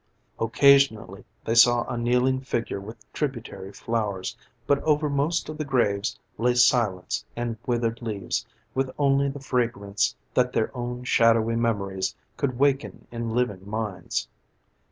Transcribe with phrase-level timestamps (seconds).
[0.39, 4.35] Occasionally they saw a kneeling figure with tributary flowers,
[4.65, 8.43] but over most of the graves lay silence and withered leaves
[8.73, 14.27] with only the fragrance that their own shadowy memories could waken in living minds.